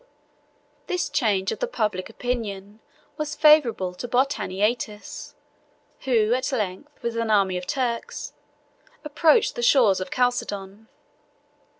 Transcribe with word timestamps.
This 0.87 1.09
change 1.11 1.51
of 1.51 1.59
the 1.59 1.67
public 1.67 2.09
opinion 2.09 2.79
was 3.17 3.35
favorable 3.35 3.93
to 3.93 4.07
Botaniates, 4.07 5.35
who 6.05 6.33
at 6.33 6.51
length, 6.51 7.03
with 7.03 7.15
an 7.17 7.29
army 7.29 7.55
of 7.55 7.67
Turks, 7.67 8.33
approached 9.05 9.53
the 9.53 9.61
shores 9.61 9.99
of 10.01 10.09
Chalcedon. 10.09 10.87